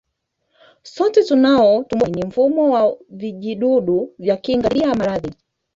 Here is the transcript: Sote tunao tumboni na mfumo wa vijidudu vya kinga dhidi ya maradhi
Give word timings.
Sote 0.93 1.23
tunao 1.23 1.83
tumboni 1.83 2.21
na 2.21 2.27
mfumo 2.27 2.69
wa 2.71 2.97
vijidudu 3.09 4.13
vya 4.19 4.37
kinga 4.37 4.67
dhidi 4.69 4.79
ya 4.89 4.95
maradhi 4.95 5.33